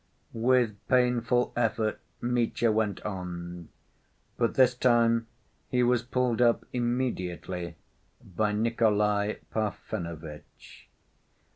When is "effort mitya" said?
1.55-2.71